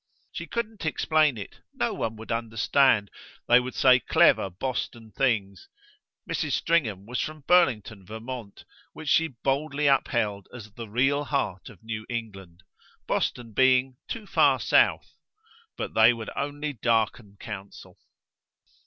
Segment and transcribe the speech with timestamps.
[0.31, 3.11] She couldn't explain it no one would understand.
[3.47, 5.69] They would say clever Boston things
[6.27, 6.53] Mrs.
[6.53, 12.07] Stringham was from Burlington Vermont, which she boldly upheld as the real heart of New
[12.09, 12.63] England,
[13.05, 15.17] Boston being "too far south"
[15.77, 17.99] but they would only darken counsel.